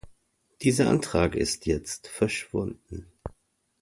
Dieser 0.63 0.89
Antrag 0.89 1.35
ist 1.35 1.67
jetzt 1.67 2.07
verschwunden. 2.07 3.05